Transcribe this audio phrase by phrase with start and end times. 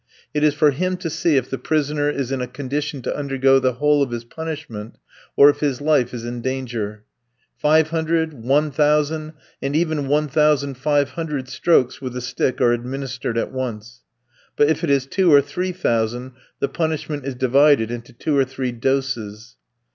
[0.33, 3.59] It is for him to see if the prisoner is in a condition to undergo
[3.59, 4.97] the whole of his punishment,
[5.35, 7.03] or if his life is in danger.
[7.59, 12.73] Five hundred, one thousand, and even one thousand five hundred strokes with the stick are
[12.73, 14.01] administered at once.
[14.55, 18.43] But if it is two or three thousand the punishment is divided into two or
[18.43, 19.55] three doses.